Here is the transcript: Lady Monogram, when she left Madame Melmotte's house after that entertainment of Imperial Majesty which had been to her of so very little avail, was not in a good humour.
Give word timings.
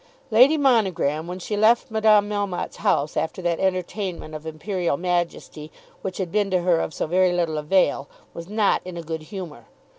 Lady 0.31 0.57
Monogram, 0.57 1.27
when 1.27 1.37
she 1.37 1.55
left 1.55 1.91
Madame 1.91 2.27
Melmotte's 2.27 2.77
house 2.77 3.15
after 3.15 3.39
that 3.43 3.59
entertainment 3.59 4.33
of 4.33 4.47
Imperial 4.47 4.97
Majesty 4.97 5.71
which 6.01 6.17
had 6.17 6.31
been 6.31 6.49
to 6.49 6.61
her 6.61 6.79
of 6.79 6.91
so 6.91 7.05
very 7.05 7.31
little 7.31 7.59
avail, 7.59 8.09
was 8.33 8.49
not 8.49 8.81
in 8.83 8.97
a 8.97 9.03
good 9.03 9.21
humour. 9.21 9.67